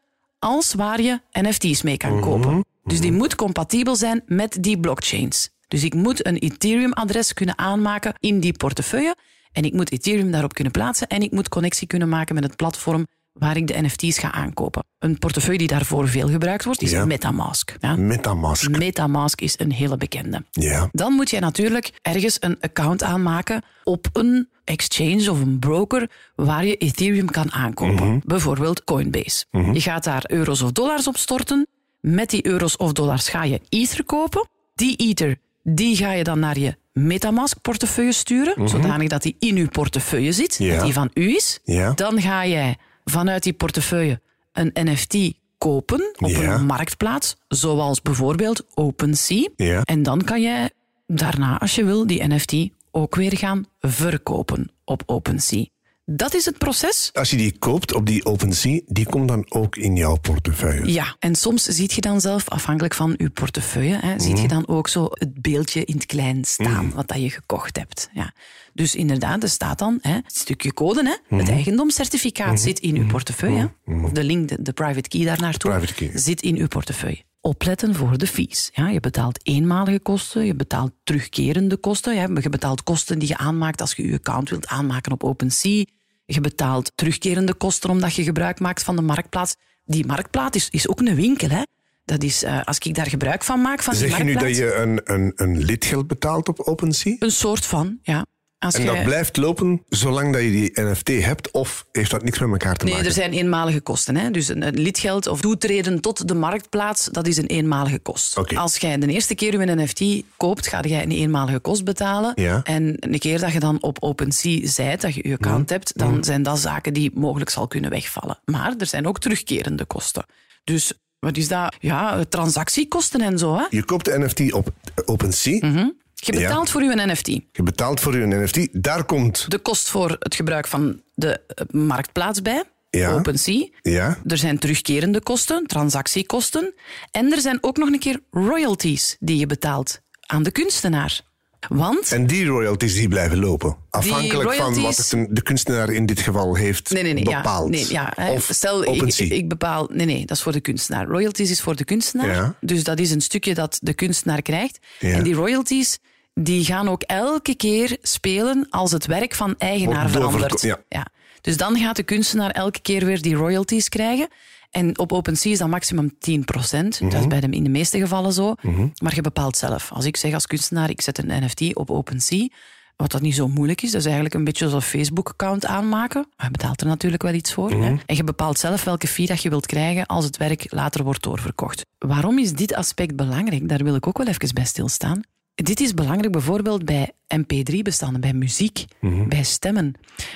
als 0.47 0.75
waar 0.75 1.01
je 1.01 1.21
NFT's 1.33 1.83
mee 1.83 1.97
kan 1.97 2.21
kopen. 2.21 2.65
Dus 2.85 3.01
die 3.01 3.13
moet 3.13 3.35
compatibel 3.35 3.97
zijn 3.97 4.23
met 4.27 4.57
die 4.61 4.81
blockchains. 4.81 5.51
Dus 5.69 5.85
ik 5.85 5.95
moet 5.95 6.27
een 6.27 6.37
Ethereum-adres 6.37 7.33
kunnen 7.35 7.59
aanmaken 7.59 8.15
in 8.21 8.41
die 8.41 8.53
portefeuille 8.53 9.17
en 9.53 9.65
ik 9.65 9.73
moet 9.73 9.93
Ethereum 9.93 10.31
daarop 10.31 10.55
kunnen 10.55 10.73
plaatsen 10.73 11.07
en 11.07 11.23
ik 11.23 11.31
moet 11.31 11.49
connectie 11.49 11.87
kunnen 11.87 12.09
maken 12.09 12.35
met 12.35 12.45
het 12.45 12.57
platform 12.57 13.07
waar 13.39 13.57
ik 13.57 13.67
de 13.67 13.81
NFT's 13.83 14.19
ga 14.19 14.33
aankopen. 14.33 14.85
Een 14.99 15.19
portefeuille 15.19 15.59
die 15.59 15.69
daarvoor 15.69 16.09
veel 16.09 16.29
gebruikt 16.29 16.65
wordt, 16.65 16.83
is 16.83 16.91
Ja. 16.91 17.05
Metamask. 17.05 17.77
Ja? 17.81 17.97
Metamask. 17.97 18.69
Metamask 18.79 19.41
is 19.41 19.55
een 19.59 19.73
hele 19.73 19.97
bekende. 19.97 20.45
Ja. 20.51 20.89
Dan 20.93 21.13
moet 21.13 21.31
je 21.31 21.39
natuurlijk 21.41 21.93
ergens 22.03 22.37
een 22.41 22.57
account 22.61 23.03
aanmaken 23.03 23.63
op 23.85 24.07
een 24.13 24.49
exchange 24.65 25.31
of 25.31 25.41
een 25.41 25.59
broker 25.59 26.11
waar 26.35 26.65
je 26.65 26.77
Ethereum 26.77 27.31
kan 27.31 27.53
aankopen. 27.53 28.23
Bijvoorbeeld 28.25 28.85
Coinbase. 28.85 29.45
Je 29.73 29.81
gaat 29.81 30.05
daar 30.05 30.25
euro's 30.27 30.63
of 30.63 30.73
dollars 30.73 31.07
op 31.07 31.17
storten. 31.17 31.67
met 32.01 32.31
die 32.31 32.47
euro's 32.47 32.77
of 32.77 32.93
dollars 32.93 33.29
ga 33.29 33.45
je 33.45 33.61
Ether 33.69 34.05
kopen. 34.05 34.49
Die 34.75 34.97
Ether 34.97 35.37
die 35.63 35.97
ga 35.97 36.13
je 36.13 36.25
dan 36.25 36.39
naar 36.39 36.59
je 36.59 36.77
Metamask-portefeuille 36.93 38.13
sturen, 38.13 38.69
zodanig 38.69 39.09
dat 39.09 39.23
die 39.23 39.37
in 39.39 39.57
je 39.57 39.67
portefeuille 39.69 40.33
zit, 40.33 40.59
Mhm. 40.59 40.69
Ja. 40.69 40.75
dat 40.77 40.85
die 40.85 40.93
van 40.93 41.11
u 41.15 41.35
is. 41.37 41.59
Ja. 41.65 41.93
Dan 41.95 42.21
ga 42.21 42.47
jij 42.47 42.77
vanuit 43.11 43.43
die 43.43 43.53
portefeuille 43.53 44.21
een 44.53 44.71
NFT 44.75 45.33
kopen 45.59 46.15
op 46.19 46.29
Ja. 46.29 46.55
een 46.55 46.67
marktplaats, 46.67 47.37
zoals 47.49 48.03
bijvoorbeeld 48.03 48.65
OpenSea. 48.75 49.49
Ja. 49.57 49.81
En 49.83 50.03
dan 50.03 50.23
kan 50.23 50.43
jij 50.43 50.71
daarna, 51.07 51.59
als 51.59 51.75
je 51.75 51.85
wil, 51.85 52.07
die 52.07 52.27
NFT 52.35 52.55
ook 52.91 53.15
weer 53.15 53.37
gaan 53.37 53.65
verkopen 53.81 54.71
op 54.85 55.03
OpenSea. 55.07 55.65
Dat 56.11 56.35
is 56.35 56.45
het 56.45 56.59
proces. 56.59 57.11
Als 57.13 57.31
je 57.31 57.37
die 57.37 57.59
koopt 57.59 57.95
op 57.95 58.07
die 58.07 58.25
OpenSea, 58.25 58.81
die 58.87 59.07
komt 59.07 59.29
dan 59.29 59.47
ook 59.49 59.77
in 59.77 59.97
jouw 59.97 60.17
portefeuille. 60.17 60.93
Ja, 60.93 61.17
en 61.19 61.35
soms 61.35 61.63
ziet 61.65 61.93
je 61.93 62.01
dan 62.01 62.21
zelf, 62.21 62.49
afhankelijk 62.49 62.95
van 62.95 63.15
je 63.17 63.31
portefeuille, 63.31 63.97
hè, 63.97 64.21
ziet 64.21 64.41
je 64.41 64.49
dan 64.49 64.69
ook 64.69 64.89
zo 64.89 65.09
het 65.11 65.41
beeldje 65.43 65.85
in 65.85 65.95
het 65.95 66.07
klein 66.07 66.45
staan, 66.45 66.93
wat 66.95 67.09
dat 67.09 67.23
je 67.23 67.31
gekocht 67.31 67.77
hebt. 67.77 68.09
Ja. 68.13 68.33
Dus 68.73 68.95
inderdaad, 68.95 69.43
er 69.43 69.49
staat 69.49 69.79
dan 69.79 69.99
hè, 70.01 70.13
het 70.15 70.37
stukje 70.37 70.75
code, 70.75 71.19
hè, 71.29 71.37
het 71.37 71.49
eigendomscertificaat 71.49 72.61
zit 72.61 72.79
in 72.79 72.97
uw 72.97 73.07
portefeuille. 73.07 73.71
de 74.13 74.25
link, 74.25 74.49
de, 74.49 74.63
de 74.63 74.73
private 74.73 75.09
key 75.09 75.25
daar 75.25 75.41
naartoe, 75.41 75.71
Private 75.71 75.95
key. 75.95 76.11
zit 76.15 76.43
in 76.43 76.57
uw 76.57 76.69
portefeuille. 76.69 77.25
Opletten 77.47 77.95
voor 77.95 78.19
de 78.19 78.27
fees. 78.27 78.71
Ja, 78.73 78.89
je 78.89 79.01
betaalt 79.01 79.39
eenmalige 79.43 79.99
kosten, 79.99 80.47
je 80.47 80.55
betaalt 80.55 80.93
terugkerende 81.05 81.77
kosten. 81.77 82.15
Ja, 82.15 82.29
je 82.41 82.49
betaalt 82.49 82.83
kosten 82.83 83.19
die 83.19 83.29
je 83.29 83.37
aanmaakt 83.37 83.81
als 83.81 83.93
je 83.93 84.07
je 84.07 84.15
account 84.15 84.51
wilt 84.51 84.67
aanmaken 84.67 85.13
op 85.13 85.25
OpenSea. 85.25 85.85
Je 86.25 86.41
betaalt 86.41 86.93
terugkerende 86.95 87.55
kosten 87.55 87.91
omdat 87.91 88.15
je 88.15 88.23
gebruik 88.23 88.61
maakt 88.61 88.83
van 88.83 88.97
de 88.97 89.03
marktplaats. 89.03 89.57
Die 89.85 90.07
marktplaats 90.07 90.57
is, 90.57 90.69
is 90.71 90.89
ook 90.89 91.01
een 91.01 91.15
winkel. 91.15 91.49
Hè? 91.49 91.63
Dat 92.05 92.23
is, 92.23 92.43
eh, 92.43 92.63
als 92.65 92.79
ik 92.79 92.95
daar 92.95 93.07
gebruik 93.07 93.45
van 93.45 93.61
maak, 93.61 93.83
van 93.83 93.95
die 93.95 94.09
Zeg 94.09 94.19
je 94.19 94.25
nu 94.25 94.33
dat 94.33 94.43
marktplaats... 94.43 94.75
je 94.75 94.83
een, 94.83 95.01
een, 95.05 95.33
een 95.35 95.59
lidgeld 95.65 96.07
betaalt 96.07 96.49
op 96.49 96.61
OpenSea? 96.61 97.17
Een 97.19 97.31
soort 97.31 97.67
van, 97.67 97.99
ja. 98.03 98.27
Als 98.59 98.75
En 98.75 98.81
je- 98.81 98.87
dat 98.87 99.03
blijft 99.05 99.37
lopen 99.37 99.83
zolang 99.89 100.33
dat 100.33 100.43
je 100.43 100.51
die 100.51 100.71
NFT 100.75 101.09
hebt? 101.09 101.51
Of 101.51 101.87
heeft 101.93 102.11
dat 102.11 102.23
niks 102.23 102.39
met 102.39 102.51
elkaar 102.51 102.77
te 102.77 102.85
Nee, 102.85 102.93
maken? 102.95 103.09
er 103.09 103.15
zijn 103.15 103.33
eenmalige 103.33 103.81
kosten. 103.81 104.17
Hè? 104.17 104.31
Dus 104.31 104.49
een, 104.49 104.81
lidgeld 104.81 105.27
of 105.27 105.41
toetreden 105.41 106.01
tot 106.01 106.29
de 106.29 106.35
marktplaats, 106.35 107.05
dat 107.05 107.27
is 107.27 107.37
een 107.37 107.47
eenmalige 107.47 107.99
kost. 107.99 108.37
Als 108.55 108.77
jij 108.77 108.99
de 108.99 109.07
eerste 109.07 109.35
keer 109.35 109.61
je 109.61 109.75
NFT 109.75 110.23
koopt, 110.37 110.67
ga 110.67 110.83
je 110.83 111.03
een 111.03 111.11
eenmalige 111.11 111.59
kost 111.59 111.85
betalen. 111.85 112.33
Ja. 112.35 112.61
En 112.63 112.97
een 113.01 113.19
keer 113.19 113.41
dat 113.41 113.53
je 113.53 113.61
dan 113.61 113.83
op 113.83 113.97
OpenSea 114.03 114.67
zijt, 114.69 115.01
dat 115.01 115.15
je 115.15 115.29
je 115.29 115.35
account 115.35 115.71
hebt, 115.71 115.99
dan 115.99 116.25
zijn 116.25 116.43
dat 116.43 116.59
zaken 116.59 116.93
die 116.93 117.11
mogelijk 117.15 117.51
zal 117.51 117.67
kunnen 117.67 117.91
wegvallen. 117.91 118.39
Maar 118.45 118.75
er 118.79 118.87
zijn 118.87 119.07
ook 119.07 119.19
terugkerende 119.19 119.85
kosten. 119.85 120.25
Dus 120.65 120.93
wat 121.19 121.37
is 121.37 121.49
dat? 121.49 121.75
Ja, 121.81 122.25
transactiekosten 122.29 123.21
en 123.21 123.39
zo. 123.39 123.57
Hè? 123.57 123.65
Je 123.71 123.85
koopt 123.85 124.05
de 124.05 124.19
NFT 124.19 124.53
op 124.53 124.69
OpenSea. 125.05 125.91
Je 126.27 126.33
betaalt 126.33 126.71
voor 126.71 126.83
je 126.83 127.07
NFT. 127.07 127.27
Je 127.27 127.63
betaalt 127.63 128.01
voor 128.01 128.17
je 128.17 128.27
NFT. 128.27 128.83
Daar 128.83 129.05
komt... 129.05 129.45
De 129.51 129.59
kost 129.59 129.91
voor 129.91 130.17
het 130.19 130.35
gebruik 130.35 130.67
van 130.67 131.03
de 131.15 131.41
eh, 131.47 131.65
marktplaats 131.71 132.43
bij, 132.43 132.65
Ja. 132.91 133.13
OpenSea. 133.13 133.67
Ja? 133.83 134.19
Er 134.27 134.39
zijn 134.39 134.59
terugkerende 134.59 135.21
kosten, 135.21 135.67
transactiekosten. 135.67 136.75
En 137.11 137.33
er 137.33 137.41
zijn 137.41 137.59
ook 137.61 137.77
nog 137.77 137.89
een 137.89 137.99
keer 137.99 138.21
royalties 138.31 139.17
die 139.21 139.39
je 139.39 139.47
betaalt 139.47 140.01
aan 140.21 140.43
de 140.43 140.51
kunstenaar. 140.51 141.21
Want 141.69 142.13
En 142.13 142.27
die 142.27 142.47
royalties 142.47 142.95
die 142.95 143.09
blijven 143.09 143.39
lopen. 143.39 143.77
Afhankelijk 143.91 144.53
van 144.53 144.81
wat 144.83 145.15
de 145.31 145.43
kunstenaar 145.43 145.91
in 145.91 146.07
dit 146.07 146.21
geval 146.21 146.55
heeft 146.55 146.91
Nee, 146.91 147.03
nee, 147.03 147.13
nee. 147.13 147.25
bepaald. 147.25 147.89
Ja, 147.89 148.13
ja, 148.17 148.31
of 148.31 148.49
Stel, 148.53 148.95
ik, 148.95 149.15
ik 149.19 149.49
bepaal... 149.49 149.89
Nee, 149.93 150.07
nee, 150.07 150.27
dat 150.27 150.37
is 150.37 150.43
voor 150.43 150.53
de 150.53 150.61
kunstenaar. 150.61 151.07
Royalties 151.07 151.51
is 151.51 151.61
voor 151.61 151.77
de 151.77 151.85
kunstenaar. 151.85 152.35
Ja. 152.35 152.55
Dus 152.61 152.85
dat 152.85 152.99
is 152.99 153.11
een 153.11 153.21
stukje 153.21 153.55
dat 153.55 153.79
de 153.83 153.95
kunstenaar 153.95 154.43
krijgt. 154.43 154.79
Ja. 154.99 155.11
En 155.11 155.23
die 155.23 155.35
royalties 155.35 155.99
die 156.41 156.65
gaan 156.65 156.89
ook 156.89 157.03
elke 157.03 157.55
keer 157.55 157.97
spelen 158.03 158.67
als 158.71 158.93
het 158.93 159.07
werk 159.07 159.35
van 159.35 159.55
eigenaar 159.59 160.11
verandert. 160.11 160.61
ja. 160.89 161.07
Dus 161.41 161.57
dan 161.57 161.77
gaat 161.79 161.97
de 161.97 162.03
kunstenaar 162.03 162.51
elke 162.51 162.81
keer 162.81 163.05
weer 163.05 163.23
die 163.23 163.35
royalties 163.35 163.89
krijgen. 163.89 164.29
En 164.71 164.99
op 164.99 165.13
OpenSea 165.13 165.53
is 165.53 165.59
dat 165.59 165.69
maximum 165.69 166.13
10% 166.19 166.99
Dat 167.01 167.01
Mhm. 167.13 167.17
is 167.21 167.27
bij 167.27 167.41
de, 167.41 167.49
in 167.51 167.65
de 167.65 167.71
meeste 167.71 167.99
gevallen 167.99 168.33
zo. 168.33 168.55
Maar 169.03 169.15
je 169.15 169.21
bepaalt 169.21 169.57
zelf. 169.57 169.93
Als 169.93 170.05
ik 170.05 170.17
zeg 170.17 170.35
als 170.35 170.47
kunstenaar, 170.47 170.91
ik 170.91 171.01
zet 171.01 171.19
een 171.19 171.45
NFT 171.45 171.75
op 171.77 171.91
OpenSea, 171.91 172.49
wat 172.97 173.11
dat 173.11 173.21
niet 173.21 173.35
zo 173.35 173.49
moeilijk 173.49 173.83
is, 173.83 173.91
dat 173.91 174.01
is 174.01 174.05
eigenlijk 174.07 174.35
een 174.35 174.45
beetje 174.45 174.69
zo'n 174.69 174.83
Facebook-account 174.83 175.67
aanmaken. 175.67 176.27
Maar 176.37 176.47
je 176.47 176.53
betaalt 176.53 176.81
er 176.81 176.87
natuurlijk 176.87 177.23
wel 177.23 177.33
iets 177.35 177.53
voor. 177.53 177.71
Mhm. 177.77 177.83
hè. 177.83 177.95
En 178.07 178.17
je 178.17 178.25
bepaalt 178.25 178.59
zelf 178.59 178.85
welke 178.85 179.07
fee 179.09 179.27
dat 179.27 179.43
je 179.43 179.49
wilt 179.49 179.67
krijgen 179.67 180.07
als 180.07 180.25
het 180.25 180.37
werk 180.37 180.65
later 180.69 181.05
wordt 181.05 181.23
doorverkocht. 181.23 181.85
Waarom 181.99 182.39
is 182.39 182.53
dit 182.53 182.75
aspect 182.75 183.17
belangrijk? 183.17 183.69
Daar 183.69 183.85
wil 183.85 183.95
ik 183.95 184.07
ook 184.07 184.19
wel 184.19 184.27
even 184.27 184.55
bij 184.55 184.65
stilstaan. 184.65 185.21
Dit 185.63 185.81
is 185.81 185.95
belangrijk 185.95 186.33
bijvoorbeeld 186.33 186.85
bij 186.85 187.13
MP3-bestanden, 187.37 188.21
bij 188.21 188.33
muziek, 188.33 188.85
bij 189.29 189.43
stemmen. 189.43 189.95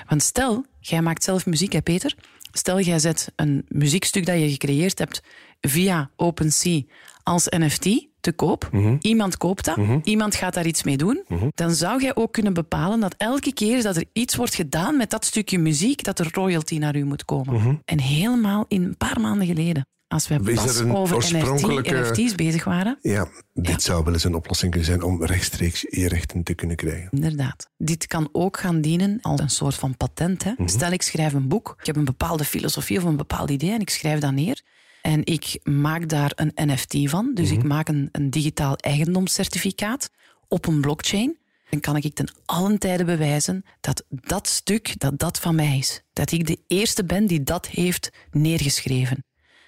Want 0.08 0.22
stel, 0.22 0.64
jij 0.78 1.02
maakt 1.02 1.24
zelf 1.24 1.46
muziek, 1.46 1.72
hè 1.72 1.82
Peter? 1.82 2.14
Stel, 2.52 2.80
jij 2.80 2.98
zet 2.98 3.32
een 3.36 3.64
muziekstuk 3.68 4.26
dat 4.26 4.38
je 4.38 4.50
gecreëerd 4.50 4.98
hebt 4.98 5.22
via 5.60 6.10
OpenSea 6.16 6.82
als 7.22 7.46
NFT 7.48 8.08
te 8.20 8.32
koop. 8.32 8.70
Iemand 9.00 9.36
koopt 9.36 9.64
dat, 9.64 9.78
iemand 10.02 10.34
gaat 10.34 10.54
daar 10.54 10.66
iets 10.66 10.82
mee 10.82 10.96
doen. 10.96 11.24
Dan 11.54 11.70
zou 11.70 12.02
jij 12.02 12.14
ook 12.16 12.32
kunnen 12.32 12.54
bepalen 12.54 13.00
dat 13.00 13.14
elke 13.18 13.52
keer 13.52 13.82
dat 13.82 13.96
er 13.96 14.04
iets 14.12 14.36
wordt 14.36 14.54
gedaan 14.54 14.96
met 14.96 15.10
dat 15.10 15.24
stukje 15.24 15.58
muziek, 15.58 16.04
dat 16.04 16.18
er 16.18 16.28
royalty 16.32 16.78
naar 16.78 16.96
u 16.96 17.04
moet 17.04 17.24
komen. 17.24 17.82
En 17.84 18.00
helemaal 18.00 18.64
in 18.68 18.82
een 18.82 18.96
paar 18.96 19.20
maanden 19.20 19.46
geleden, 19.46 19.86
als 20.10 20.30
Is 20.30 20.54
pas 20.54 20.78
er 20.78 20.96
over 20.96 21.16
NFT, 21.16 21.90
NFT's 21.90 22.34
bezig 22.34 22.64
waren, 22.64 22.98
Ja, 23.02 23.28
dit 23.54 23.82
zou 23.82 24.04
wel 24.04 24.12
eens 24.12 24.24
een 24.24 24.34
oplossing 24.34 24.70
kunnen 24.70 24.88
zijn 24.88 25.02
om 25.02 25.24
rechtstreeks 25.24 25.86
je 25.88 26.08
rechten 26.08 26.42
te 26.42 26.54
kunnen 26.54 26.76
krijgen. 26.76 27.08
Inderdaad. 27.10 27.70
Dit 27.76 28.06
kan 28.06 28.28
ook 28.32 28.58
gaan 28.58 28.80
dienen 28.80 29.18
als 29.22 29.40
een 29.40 29.50
soort 29.50 29.74
van 29.74 29.96
patent. 29.96 30.44
Hè. 30.44 30.52
Stel, 30.64 30.90
ik 30.90 31.02
schrijf 31.02 31.32
een 31.32 31.48
boek. 31.48 31.76
Ik 31.78 31.86
heb 31.86 31.96
een 31.96 32.04
bepaalde 32.04 32.44
filosofie 32.44 32.98
of 32.98 33.04
een 33.04 33.16
bepaald 33.16 33.50
idee 33.50 33.70
en 33.70 33.80
ik 33.80 33.90
schrijf 33.90 34.20
dat 34.20 34.32
neer. 34.32 34.62
En 35.02 35.24
ik 35.26 35.60
maak 35.62 36.08
daar 36.08 36.32
een 36.34 36.52
NFT 36.54 37.10
van. 37.10 37.30
Dus 37.34 37.50
ik 37.50 37.62
maak 37.62 37.88
een, 37.88 38.08
een 38.12 38.30
digitaal 38.30 38.76
eigendomscertificaat 38.76 40.10
op 40.48 40.66
een 40.66 40.80
blockchain. 40.80 41.38
Dan 41.70 41.80
kan 41.80 41.96
ik 41.96 42.14
ten 42.14 42.32
allen 42.44 42.78
tijde 42.78 43.04
bewijzen 43.04 43.64
dat 43.80 44.04
dat 44.08 44.48
stuk, 44.48 44.98
dat 44.98 45.18
dat 45.18 45.38
van 45.38 45.54
mij 45.54 45.78
is. 45.78 46.02
Dat 46.12 46.32
ik 46.32 46.46
de 46.46 46.58
eerste 46.66 47.04
ben 47.04 47.26
die 47.26 47.42
dat 47.42 47.66
heeft 47.66 48.10
neergeschreven. 48.30 49.24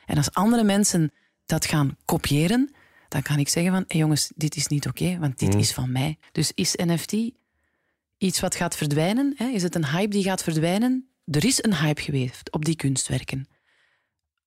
En 0.06 0.16
als 0.16 0.32
andere 0.32 0.64
mensen 0.64 1.12
dat 1.46 1.66
gaan 1.66 1.96
kopiëren, 2.04 2.74
dan 3.08 3.22
kan 3.22 3.38
ik 3.38 3.48
zeggen 3.48 3.72
van, 3.72 3.84
hey 3.86 4.00
jongens, 4.00 4.32
dit 4.34 4.56
is 4.56 4.66
niet 4.66 4.86
oké, 4.86 5.18
want 5.18 5.38
dit 5.38 5.54
is 5.54 5.72
van 5.72 5.92
mij. 5.92 6.18
Dus 6.32 6.52
is 6.54 6.74
NFT 6.76 7.14
iets 8.18 8.40
wat 8.40 8.54
gaat 8.54 8.76
verdwijnen? 8.76 9.34
Hè? 9.36 9.46
Is 9.46 9.62
het 9.62 9.74
een 9.74 9.86
hype 9.86 10.08
die 10.08 10.22
gaat 10.22 10.42
verdwijnen? 10.42 11.08
Er 11.24 11.44
is 11.44 11.64
een 11.64 11.76
hype 11.76 12.02
geweest 12.02 12.52
op 12.52 12.64
die 12.64 12.76
kunstwerken. 12.76 13.48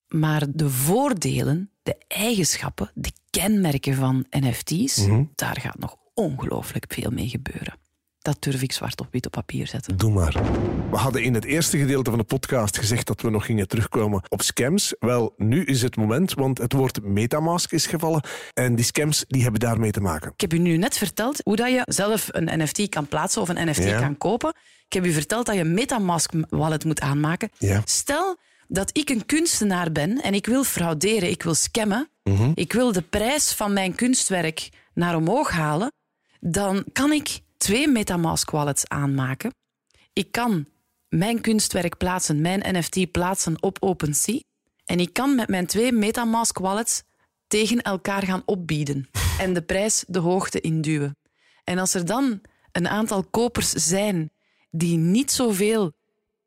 Maar 0.08 0.44
de 0.50 0.70
voordelen, 0.70 1.72
de 1.84 1.96
eigenschappen, 2.08 2.92
de 2.94 3.12
kenmerken 3.30 3.96
van 3.96 4.26
NFT's, 4.30 5.08
daar 5.36 5.60
gaat 5.62 5.80
nog 5.80 5.96
ongelooflijk 6.14 6.86
veel 6.88 7.12
mee 7.12 7.30
gebeuren. 7.30 7.74
Dat 8.26 8.38
durf 8.44 8.62
ik 8.62 8.72
zwart 8.72 9.00
op 9.00 9.08
wit 9.12 9.26
op 9.26 9.32
papier 9.32 9.68
zetten. 9.68 9.98
Doe 9.98 10.12
maar. 10.12 10.34
We 10.92 10.98
hadden 10.98 11.24
in 11.24 11.34
het 11.34 11.46
eerste 11.46 11.78
gedeelte 11.78 12.10
van 12.10 12.20
de 12.20 12.26
podcast 12.26 12.78
gezegd 12.78 13.08
dat 13.08 13.22
we 13.22 13.30
nog 13.30 13.46
gingen 13.46 13.68
terugkomen 13.68 14.22
op 14.30 14.42
scams. 14.42 14.96
Wel, 15.00 15.34
nu 15.38 15.64
is 15.64 15.82
het 15.82 15.96
moment, 15.96 16.34
want 16.34 16.58
het 16.58 16.74
woord 16.74 17.04
metamask 17.04 17.72
is 17.72 17.86
gevallen. 17.86 18.24
En 18.54 18.76
die 18.76 18.86
scams 18.86 19.26
die 19.28 19.42
hebben 19.42 19.60
daarmee 19.60 19.92
te 19.92 20.00
maken. 20.02 20.32
Ik 20.34 20.42
heb 20.42 20.54
u 20.54 20.58
nu 20.58 20.78
net 20.78 20.98
verteld 20.98 21.42
hoe 21.44 21.56
dat 21.56 21.70
je 21.70 21.82
zelf 21.86 22.28
een 22.32 22.60
NFT 22.64 22.90
kan 22.90 23.08
plaatsen 23.08 23.42
of 23.42 23.50
een 23.50 23.70
NFT 23.70 23.84
Ja. 23.84 24.00
kan 24.00 24.18
kopen. 24.18 24.54
Ik 24.88 24.94
heb 24.94 25.06
u 25.06 25.12
verteld 25.12 25.46
dat 25.46 25.56
je 25.56 25.64
Metamask 25.64 26.32
wallet 26.50 26.84
moet 26.86 27.00
aanmaken. 27.02 27.50
Ja. 27.58 27.82
Stel 27.86 28.38
dat 28.68 28.98
ik 28.98 29.10
een 29.10 29.26
kunstenaar 29.26 29.92
ben 29.92 30.22
en 30.22 30.34
ik 30.34 30.46
wil 30.46 30.64
frauderen, 30.64 31.30
ik 31.30 31.44
wil 31.44 31.54
scammen, 31.56 32.10
Mhm. 32.24 32.52
ik 32.56 32.74
wil 32.74 32.92
de 32.92 33.02
prijs 33.02 33.54
van 33.54 33.74
mijn 33.74 33.96
kunstwerk 33.96 34.70
naar 34.94 35.16
omhoog 35.16 35.50
halen, 35.50 35.92
dan 36.40 36.86
kan 36.94 37.12
ik 37.12 37.44
twee 37.58 37.88
Metamask 37.88 38.52
wallets 38.52 38.88
aanmaken. 38.88 39.54
Ik 40.14 40.32
kan 40.32 40.68
mijn 41.10 41.42
kunstwerk 41.42 41.98
plaatsen, 41.98 42.42
mijn 42.42 42.78
NFT 42.78 43.12
plaatsen 43.12 43.64
op 43.64 43.78
OpenSea. 43.80 44.40
En 44.86 45.00
ik 45.00 45.14
kan 45.14 45.36
met 45.36 45.48
mijn 45.48 45.66
twee 45.66 45.92
Metamask 45.92 46.58
wallets 46.58 47.04
tegen 47.48 47.82
elkaar 47.82 48.24
gaan 48.24 48.44
opbieden 48.46 49.10
en 49.40 49.54
de 49.54 49.62
prijs 49.62 50.04
de 50.08 50.20
hoogte 50.20 50.62
induwen. 50.62 51.18
En 51.64 51.78
als 51.78 51.94
er 51.94 52.06
dan 52.06 52.42
een 52.72 52.88
aantal 52.88 53.24
kopers 53.24 53.70
zijn 53.70 54.32
die 54.72 54.98
niet 54.98 55.32
zoveel 55.32 55.94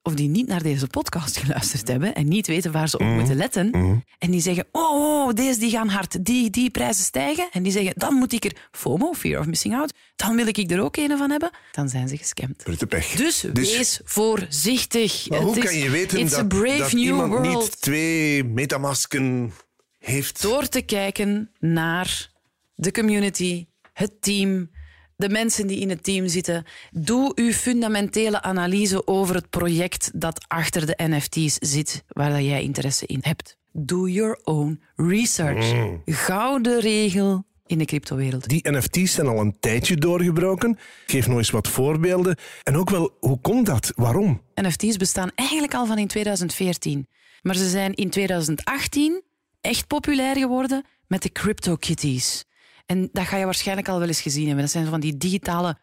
of 0.09 0.15
die 0.15 0.29
niet 0.29 0.47
naar 0.47 0.63
deze 0.63 0.87
podcast 0.87 1.37
geluisterd 1.37 1.89
hebben 1.89 2.15
en 2.15 2.29
niet 2.29 2.47
weten 2.47 2.73
waar 2.73 2.89
ze 2.89 2.99
op 2.99 3.07
moeten 3.07 3.37
letten, 3.37 3.71
en 4.19 4.31
die 4.31 4.41
zeggen, 4.41 4.67
oh, 4.73 5.27
oh, 5.27 5.35
deze 5.35 5.59
die 5.59 5.71
gaan 5.71 5.89
hard, 5.89 6.25
die, 6.25 6.51
die 6.51 6.71
prijzen 6.71 7.05
stijgen, 7.05 7.49
en 7.53 7.63
die 7.63 7.73
zeggen, 7.73 7.93
dan 7.97 8.15
moet 8.15 8.33
ik 8.33 8.45
er, 8.45 8.53
FOMO, 8.71 9.13
Fear 9.13 9.41
of 9.41 9.47
Missing 9.47 9.75
Out, 9.75 9.93
dan 10.17 10.37
wil 10.37 10.47
ik 10.47 10.71
er 10.71 10.81
ook 10.81 10.97
een 10.97 11.17
van 11.19 11.31
hebben, 11.31 11.51
dan 11.73 11.89
zijn 11.89 12.09
ze 12.09 12.17
gescamd. 12.17 12.63
Brute 12.63 12.87
pech. 12.87 13.07
Dus, 13.07 13.43
wees 13.53 14.01
voorzichtig. 14.05 15.29
Maar 15.29 15.41
hoe 15.41 15.57
is- 15.57 15.65
kan 15.65 15.77
je 15.79 15.91
weten 15.91 16.29
dat, 16.29 16.51
dat 16.51 16.93
iemand 16.93 17.33
world. 17.33 17.47
niet 17.61 17.81
twee 17.81 18.45
metamasken 18.45 19.53
heeft... 19.99 20.43
Door 20.43 20.69
te 20.69 20.81
kijken 20.83 21.51
naar 21.59 22.31
de 22.75 22.93
community, 22.93 23.67
het 23.93 24.13
team, 24.23 24.71
de 25.19 25.29
mensen 25.29 25.67
die 25.67 25.81
in 25.81 25.89
het 25.89 26.03
team 26.03 26.29
zitten. 26.29 26.65
Doe 26.91 27.33
uw 27.35 27.53
fundamentele 27.53 28.43
analyse 28.43 29.07
over 29.07 29.35
het 29.35 29.51
project 29.51 30.11
dat 30.15 30.45
achter 30.49 30.87
de 30.87 30.95
NFT's 30.97 31.57
zit, 31.59 32.05
waar 32.09 32.43
jij 32.43 32.63
interesse 32.63 33.07
in 33.07 33.19
hebt. 33.21 33.57
Do 33.73 34.09
your 34.09 34.41
own 34.45 34.81
research. 34.97 35.73
Mm. 35.73 36.03
Gouden 36.05 36.81
regel 36.81 37.45
in 37.67 37.79
de 37.79 37.85
cryptowereld. 37.85 38.49
Die 38.49 38.71
NFT's 38.71 39.13
zijn 39.13 39.27
al 39.27 39.41
een 39.41 39.57
tijdje 39.61 39.97
doorgebroken. 39.97 40.79
Geef 41.07 41.27
nog 41.27 41.37
eens 41.37 41.51
wat 41.51 41.69
voorbeelden. 41.69 42.37
En 42.63 42.77
ook 42.77 42.91
wel, 42.91 43.17
hoe 43.21 43.41
komt 43.41 43.67
dat? 43.67 43.93
Waarom? 43.95 44.43
NFT's 44.55 44.97
bestaan 44.97 45.31
eigenlijk 45.35 45.75
al 45.75 45.87
van 45.87 45.99
in 45.99 46.07
2014. 46.07 47.07
Maar 47.43 47.57
ze 47.57 47.69
zijn 47.69 47.95
in 47.95 48.11
2018 48.11 49.23
echt 49.61 49.87
populair 49.87 50.37
geworden 50.37 50.85
met 51.07 51.23
de 51.23 51.33
CryptoKitties. 51.33 52.45
En 52.89 53.09
dat 53.13 53.27
ga 53.27 53.37
je 53.37 53.45
waarschijnlijk 53.45 53.89
al 53.89 53.99
wel 53.99 54.09
eens 54.09 54.21
gezien 54.21 54.47
hebben. 54.47 54.65
Dat 54.65 54.73
zijn 54.73 54.87
van 54.87 55.01
die 55.01 55.17
digitale 55.17 55.79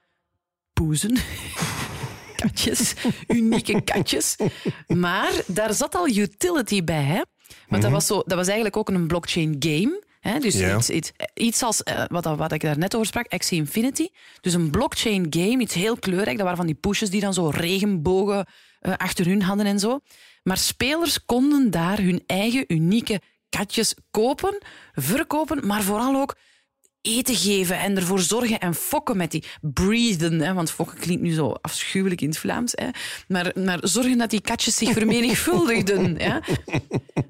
poezen. 0.74 1.18
Katjes, 2.42 2.94
unieke 3.28 3.82
katjes. 3.82 4.36
Maar 4.88 5.32
daar 5.48 5.74
zat 5.74 5.96
al 5.96 6.08
utility 6.08 6.84
bij, 6.84 7.04
hè? 7.04 7.22
Want 7.68 7.82
dat, 7.82 7.92
was 7.92 8.06
zo, 8.06 8.24
dat 8.26 8.38
was 8.38 8.46
eigenlijk 8.46 8.78
ook 8.78 8.90
een 8.90 9.08
blockchain 9.08 9.56
game. 9.60 10.04
Hè? 10.20 10.40
Dus 10.40 10.56
iets, 10.56 10.90
iets, 10.90 11.12
iets 11.34 11.64
als 11.64 11.84
eh, 11.84 12.04
wat, 12.08 12.26
wat 12.26 12.52
ik 12.52 12.62
daar 12.62 12.78
net 12.78 12.96
over 12.96 13.08
sprak, 13.08 13.34
Axie 13.34 13.58
Infinity. 13.58 14.08
Dus 14.42 14.54
een 14.54 14.70
blockchain 14.70 15.28
game, 15.30 15.62
iets 15.62 15.74
heel 15.74 15.98
kleurrijk. 15.98 16.36
Dat 16.36 16.42
waren 16.42 16.58
van 16.58 16.66
die 16.66 16.76
pushes 16.76 17.10
die 17.10 17.22
dan 17.22 17.34
zo 17.34 17.50
regenbogen 17.50 18.46
eh, 18.80 18.94
achter 18.98 19.26
hun 19.26 19.42
hadden 19.42 19.66
en 19.66 19.80
zo. 19.80 20.00
Maar 20.44 20.58
spelers 20.58 21.26
konden 21.26 21.72
daar 21.72 21.98
hun 22.02 22.24
eigen 22.26 22.64
unieke 22.68 23.22
katjes 23.50 23.96
kopen, 24.12 24.58
verkopen, 24.94 25.68
maar 25.68 25.84
vooral 25.84 26.16
ook 26.22 26.36
eten 27.06 27.36
geven 27.36 27.80
en 27.80 27.96
ervoor 27.96 28.20
zorgen 28.20 28.60
en 28.60 28.76
fokken 28.76 29.18
met 29.18 29.32
die 29.32 29.44
breathen. 29.62 30.40
Hè, 30.40 30.54
want 30.54 30.72
fokken 30.72 30.98
klinkt 30.98 31.22
nu 31.22 31.34
zo 31.34 31.56
afschuwelijk 31.62 32.22
in 32.22 32.30
het 32.30 32.38
Vlaams. 32.38 32.72
Hè, 32.76 32.88
maar, 33.28 33.52
maar 33.56 33.80
zorgen 33.82 34.18
dat 34.18 34.30
die 34.30 34.42
katjes 34.42 34.76
zich 34.76 34.92
vermenigvuldigden. 34.92 36.18
Hè. 36.22 36.40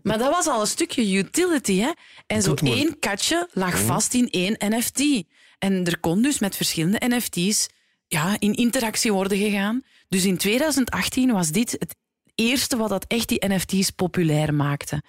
Maar 0.04 0.18
dat 0.18 0.32
was 0.32 0.48
al 0.48 0.62
een 0.62 0.68
stukje 0.68 1.14
utility. 1.14 1.80
Hè. 1.80 1.92
En 2.28 2.42
zo 2.42 2.54
één 2.54 3.00
katje 3.00 3.50
lag 3.52 3.80
vast 3.80 4.14
in 4.14 4.30
één 4.30 4.56
NFT. 4.60 5.24
En 5.60 5.86
er 5.86 6.00
kon 6.00 6.22
dus 6.22 6.40
met 6.40 6.56
verschillende 6.56 7.02
NFT's 7.08 7.68
ja, 8.08 8.36
in 8.40 8.54
interactie 8.54 9.14
worden 9.14 9.38
gegaan. 9.38 9.82
Dus 10.10 10.26
in 10.26 10.38
2018 10.38 11.32
was 11.32 11.50
dit 11.50 11.72
het 11.72 11.96
eerste 12.36 12.78
wat 12.78 12.90
dat 12.90 13.06
echt 13.08 13.30
die 13.30 13.48
NFT's 13.48 13.90
populair 13.90 14.54
maakte. 14.54 15.04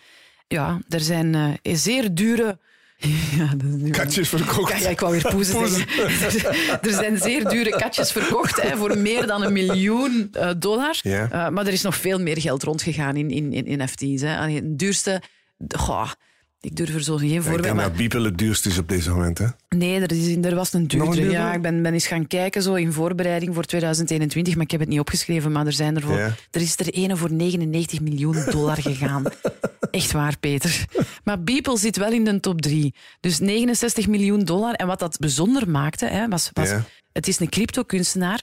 Ja, 0.49 0.81
er 0.89 1.01
zijn 1.01 1.35
eh, 1.35 1.75
zeer 1.75 2.15
dure... 2.15 2.59
Ja, 3.37 3.51
dat 3.57 3.81
is 3.85 3.91
Katjes 3.91 4.29
verkocht. 4.29 4.73
ja, 4.73 4.79
ja, 4.79 4.89
ik 4.89 5.01
wou 5.01 5.13
weer 5.13 5.29
poezen 5.31 5.69
zeggen. 5.69 6.81
er 6.89 6.93
zijn 6.93 7.19
zeer 7.19 7.49
dure 7.49 7.71
katjes 7.71 8.13
verkocht 8.13 8.63
hè, 8.63 8.77
voor 8.77 8.99
meer 8.99 9.27
dan 9.27 9.43
een 9.43 9.53
miljoen 9.53 10.29
eh, 10.33 10.51
dollar. 10.59 10.99
Ja. 11.03 11.31
Eh, 11.31 11.49
maar 11.49 11.67
er 11.67 11.73
is 11.73 11.83
nog 11.83 11.97
veel 11.97 12.21
meer 12.21 12.41
geld 12.41 12.63
rondgegaan 12.63 13.17
in, 13.17 13.31
in, 13.31 13.53
in 13.53 13.83
NFT's. 13.83 14.21
Hè. 14.23 14.37
Allee, 14.39 14.55
Het 14.55 14.79
duurste... 14.79 15.23
Goh, 15.77 16.11
ik 16.61 16.77
durf 16.77 16.95
er 16.95 17.03
zo 17.03 17.17
geen 17.17 17.31
Ik 17.33 17.41
voorbeeld... 17.43 17.63
denk 17.63 17.75
maar- 17.75 17.85
dat 17.89 17.97
Beeple 17.97 18.25
het 18.25 18.39
duurste 18.39 18.69
is 18.69 18.79
op 18.79 18.89
deze 18.89 19.11
moment. 19.11 19.39
Hè? 19.39 19.47
Nee, 19.69 20.01
er, 20.01 20.13
is, 20.13 20.37
er 20.47 20.55
was 20.55 20.73
een 20.73 20.81
een 20.81 20.87
duurdere? 20.87 21.31
Ja, 21.31 21.53
ik 21.55 21.63
ben, 21.63 21.83
ben 21.83 21.93
eens 21.93 22.07
gaan 22.07 22.27
kijken 22.27 22.63
zo 22.63 22.75
in 22.75 22.93
voorbereiding 22.93 23.55
voor 23.55 23.65
2021, 23.65 24.55
maar 24.55 24.65
ik 24.65 24.71
heb 24.71 24.81
het 24.81 24.89
niet 24.89 25.01
opgeschreven. 25.01 25.53
Maar 25.53 25.67
er, 25.67 25.73
zijn 25.73 25.97
er, 25.97 26.03
voor, 26.03 26.19
Ja. 26.19 26.35
er 26.51 26.61
is 26.61 26.77
er 26.79 26.89
ene 26.89 27.17
voor 27.17 27.33
99 27.33 28.01
miljoen 28.01 28.45
dollar 28.51 28.77
gegaan. 28.83 29.25
Echt 29.97 30.13
waar, 30.13 30.39
Peter. 30.39 30.85
Maar 31.25 31.43
Beeple 31.43 31.79
zit 31.79 31.97
wel 31.97 32.13
in 32.13 32.25
de 32.25 32.41
top 32.41 32.61
drie. 32.61 32.95
Dus 33.21 33.39
69 33.39 34.07
miljoen 34.07 34.45
dollar. 34.45 34.75
En 34.75 34.87
wat 34.87 34.99
dat 34.99 35.19
bijzonder 35.19 35.71
maakte, 35.71 36.07
hè, 36.07 36.29
was, 36.29 36.51
was 36.53 36.69
Ja. 36.69 36.85
het 37.13 37.29
is 37.29 37.41
een 37.41 37.49
crypto-kunstenaar, 37.49 38.43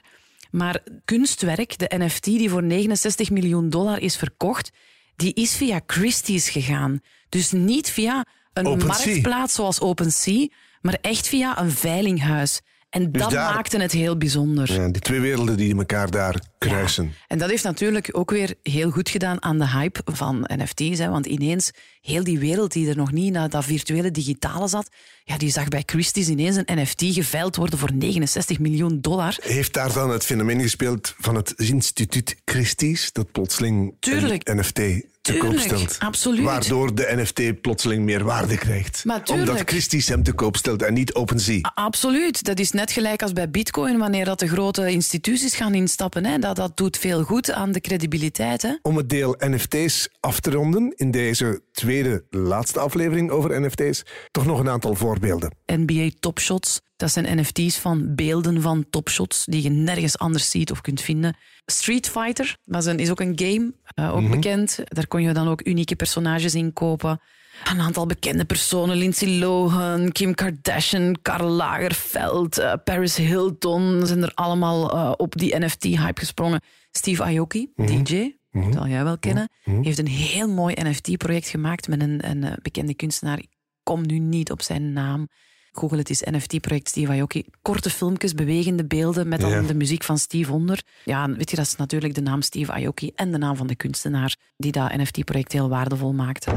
maar 0.50 0.82
kunstwerk, 1.04 1.78
de 1.78 1.90
NFT 1.96 2.24
die 2.24 2.50
voor 2.50 2.62
69 2.62 3.30
miljoen 3.30 3.70
dollar 3.70 4.00
is 4.00 4.16
verkocht, 4.16 4.70
die 5.16 5.34
is 5.34 5.56
via 5.56 5.80
Christie's 5.86 6.48
gegaan. 6.48 7.00
Dus 7.28 7.50
niet 7.52 7.90
via 7.90 8.26
een 8.52 8.78
marktplaats 8.86 9.54
zoals 9.54 9.80
OpenSea, 9.80 10.48
maar 10.80 10.98
echt 11.00 11.28
via 11.28 11.60
een 11.60 11.70
veilinghuis. 11.70 12.60
En 12.94 13.12
dat 13.12 13.30
daar- 13.30 13.54
maakte 13.54 13.78
het 13.80 13.92
heel 13.92 14.16
bijzonder. 14.16 14.72
Ja, 14.72 14.88
die 14.88 15.00
twee 15.02 15.20
werelden 15.20 15.56
die 15.56 15.76
elkaar 15.76 16.10
daar 16.10 16.40
kruisen. 16.58 17.12
En 17.28 17.38
dat 17.38 17.50
heeft 17.50 17.64
natuurlijk 17.64 18.08
ook 18.12 18.30
weer 18.30 18.54
heel 18.62 18.90
goed 18.90 19.08
gedaan 19.08 19.42
aan 19.42 19.58
de 19.58 19.68
hype 19.68 20.00
van 20.04 20.50
NFT's. 20.56 20.98
Hè, 20.98 21.08
want 21.08 21.26
ineens, 21.26 21.70
heel 22.00 22.24
die 22.24 22.38
wereld 22.38 22.72
die 22.72 22.88
er 22.88 22.96
nog 22.96 23.12
niet 23.12 23.32
naar 23.32 23.48
dat 23.48 23.64
virtuele 23.64 24.10
digitale 24.10 24.68
zat, 24.68 24.88
ja, 25.24 25.38
die 25.38 25.50
zag 25.50 25.68
bij 25.68 25.82
Christie's 25.86 26.28
ineens 26.28 26.56
een 26.56 26.78
NFT 26.82 27.02
geveild 27.04 27.56
worden 27.56 27.78
voor 27.78 27.92
69 27.92 28.58
miljoen 28.58 29.00
dollar. 29.00 29.36
Heeft 29.42 29.72
daar 29.72 29.92
dan 29.92 30.10
het 30.10 30.24
fenomeen 30.24 30.60
gespeeld 30.60 31.14
van 31.18 31.34
het 31.34 31.52
instituut 31.56 32.36
Christie's, 32.44 33.12
dat 33.12 33.32
plotseling 33.32 33.94
Tuurlijk. 34.00 34.48
een 34.48 34.56
NFT 34.56 34.80
te 35.24 35.32
koop 35.32 35.50
Tuurlijk, 35.50 35.68
stelt? 35.68 35.96
absoluut. 35.98 36.44
Waardoor 36.44 36.94
de 36.94 37.12
NFT 37.16 37.60
plotseling 37.60 38.04
meer 38.04 38.24
waarde 38.24 38.56
krijgt. 38.56 39.04
Omdat 39.30 39.62
Christie's 39.64 40.08
hem 40.08 40.22
te 40.22 40.32
koop 40.32 40.56
stelt 40.56 40.82
en 40.82 40.94
niet 40.94 41.14
OpenSea. 41.14 41.72
Absoluut. 41.74 42.44
Dat 42.44 42.58
is 42.58 42.70
net 42.70 42.92
gelijk 42.92 43.22
als 43.22 43.32
bij 43.32 43.50
Bitcoin, 43.50 43.98
wanneer 43.98 44.24
dat 44.24 44.38
de 44.38 44.48
grote 44.48 44.90
instituties 44.90 45.56
gaan 45.56 45.74
instappen. 45.74 46.24
Hè. 46.24 46.38
Dat, 46.38 46.56
dat 46.56 46.76
doet 46.76 46.98
veel 46.98 47.22
goed 47.22 47.52
aan 47.52 47.72
de 47.72 47.80
credibiliteit. 47.80 48.62
Hè. 48.62 48.74
Om 48.82 48.96
het 48.96 49.08
deel 49.08 49.36
NFT's 49.38 50.08
af 50.20 50.40
te 50.40 50.50
ronden 50.50 50.92
in 50.96 51.10
deze 51.10 51.62
tweede, 51.72 52.24
laatste 52.30 52.80
aflevering 52.80 53.30
over 53.30 53.60
NFT's, 53.60 54.02
toch 54.30 54.46
nog 54.46 54.58
een 54.58 54.68
aantal 54.68 54.94
voorbeelden. 54.94 55.56
NBA 55.66 56.10
Topshots. 56.20 56.80
Dat 56.96 57.12
zijn 57.12 57.38
NFT's 57.38 57.78
van 57.78 58.14
beelden 58.14 58.62
van 58.62 58.86
topshots 58.90 59.44
die 59.44 59.62
je 59.62 59.70
nergens 59.70 60.18
anders 60.18 60.50
ziet 60.50 60.70
of 60.70 60.80
kunt 60.80 61.00
vinden. 61.00 61.36
Street 61.66 62.08
Fighter 62.08 62.56
is, 62.66 62.84
een, 62.84 62.98
is 62.98 63.10
ook 63.10 63.20
een 63.20 63.32
game, 63.36 63.74
eh, 63.94 64.16
ook 64.16 64.30
bekend. 64.30 64.78
Daar 64.84 65.06
kon 65.06 65.22
je 65.22 65.32
dan 65.32 65.48
ook 65.48 65.66
unieke 65.66 65.96
personages 65.96 66.54
in 66.54 66.72
kopen. 66.72 67.20
Een 67.64 67.80
aantal 67.80 68.06
bekende 68.06 68.44
personen, 68.44 68.96
Lindsay 68.96 69.38
Lohan, 69.38 70.12
Kim 70.12 70.34
Kardashian, 70.34 71.16
Karl 71.22 71.48
Lagerfeld, 71.48 72.58
eh, 72.58 72.72
Paris 72.84 73.16
Hilton, 73.16 74.06
zijn 74.06 74.22
er 74.22 74.32
allemaal 74.34 74.92
eh, 74.92 75.12
op 75.16 75.38
die 75.38 75.58
NFT-hype 75.58 76.20
gesprongen. 76.20 76.60
Steve 76.90 77.22
Aoki, 77.22 77.72
DJ, 77.76 78.36
zal 78.70 78.86
jij 78.86 79.04
wel 79.04 79.18
kennen, 79.18 79.48
heeft 79.62 79.98
een 79.98 80.08
heel 80.08 80.48
mooi 80.48 80.74
NFT-project 80.78 81.48
gemaakt 81.48 81.88
met 81.88 82.00
een, 82.00 82.30
een 82.30 82.58
bekende 82.62 82.94
kunstenaar. 82.94 83.38
Ik 83.38 83.48
kom 83.82 84.06
nu 84.06 84.18
niet 84.18 84.50
op 84.50 84.62
zijn 84.62 84.92
naam. 84.92 85.28
Google 85.76 85.98
het 85.98 86.10
is 86.10 86.20
NFT-project 86.30 86.88
Steve 86.88 87.12
Aoki. 87.12 87.44
Korte 87.62 87.90
filmpjes, 87.90 88.34
bewegende 88.34 88.84
beelden 88.86 89.28
met 89.28 89.40
dan 89.40 89.50
Ja. 89.50 89.60
de 89.62 89.74
muziek 89.74 90.02
van 90.04 90.18
Steve 90.18 90.52
onder. 90.52 90.82
Ja, 91.04 91.30
weet 91.30 91.50
je, 91.50 91.56
dat 91.56 91.66
is 91.66 91.76
natuurlijk 91.76 92.14
de 92.14 92.20
naam 92.20 92.42
Steve 92.42 92.72
Aoki 92.72 93.10
en 93.14 93.32
de 93.32 93.38
naam 93.38 93.56
van 93.56 93.66
de 93.66 93.74
kunstenaar 93.74 94.36
die 94.56 94.72
dat 94.72 94.96
NFT-project 94.96 95.52
heel 95.52 95.68
waardevol 95.68 96.12
maakte. 96.12 96.50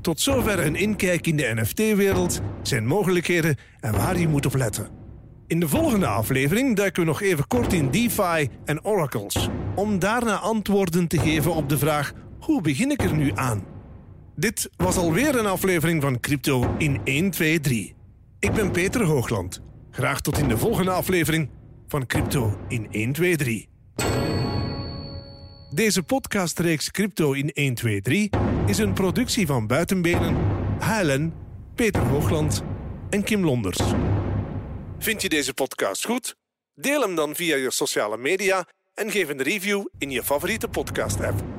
Tot 0.00 0.20
zover 0.20 0.66
een 0.66 0.76
inkijk 0.76 1.26
in 1.26 1.36
de 1.36 1.52
NFT-wereld, 1.54 2.40
zijn 2.62 2.86
mogelijkheden 2.86 3.56
en 3.80 3.92
waar 3.92 4.18
je 4.18 4.28
moet 4.28 4.46
op 4.46 4.54
letten. 4.54 4.88
In 5.46 5.60
de 5.60 5.68
volgende 5.68 6.06
aflevering 6.06 6.76
duiken 6.76 7.02
we 7.02 7.08
nog 7.08 7.22
even 7.22 7.46
kort 7.46 7.72
in 7.72 7.90
DeFi 7.90 8.48
en 8.64 8.84
oracles, 8.84 9.48
om 9.74 9.98
daarna 9.98 10.36
antwoorden 10.36 11.08
te 11.08 11.18
geven 11.18 11.54
op 11.54 11.68
de 11.68 11.78
vraag: 11.78 12.12
hoe 12.38 12.60
begin 12.62 12.90
ik 12.90 13.02
er 13.02 13.16
nu 13.16 13.30
aan? 13.34 13.62
Dit 14.38 14.70
was 14.76 14.96
alweer 14.96 15.38
een 15.38 15.46
aflevering 15.46 16.02
van 16.02 16.20
Crypto 16.20 16.74
in 16.76 17.00
1, 17.04 17.30
2, 17.30 17.60
3. 17.60 17.94
Ik 18.38 18.52
ben 18.52 18.70
Peter 18.70 19.04
Hoogland. 19.04 19.60
Graag 19.90 20.20
tot 20.20 20.38
in 20.38 20.48
de 20.48 20.58
volgende 20.58 20.90
aflevering 20.90 21.50
van 21.88 22.06
Crypto 22.06 22.58
in 22.68 22.88
1, 22.90 23.12
2, 23.12 23.36
3. 23.36 23.68
Deze 25.70 26.02
podcastreeks 26.02 26.90
Crypto 26.90 27.32
in 27.32 27.52
1, 27.52 27.74
2, 27.74 28.00
3 28.00 28.30
is 28.66 28.78
een 28.78 28.92
productie 28.92 29.46
van 29.46 29.66
Buitenbenen, 29.66 30.36
HLN, 30.78 31.32
Peter 31.74 32.02
Hoogland 32.02 32.62
en 33.10 33.22
Kim 33.22 33.44
Londers. 33.44 33.80
Vind 34.98 35.22
je 35.22 35.28
deze 35.28 35.54
podcast 35.54 36.04
goed? 36.04 36.36
Deel 36.74 37.00
hem 37.00 37.14
dan 37.14 37.34
via 37.34 37.56
je 37.56 37.70
sociale 37.70 38.16
media 38.16 38.68
en 38.94 39.10
geef 39.10 39.28
een 39.28 39.42
review 39.42 39.86
in 39.98 40.10
je 40.10 40.24
favoriete 40.24 40.68
podcast-app. 40.68 41.57